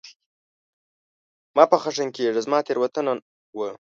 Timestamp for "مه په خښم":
1.55-2.09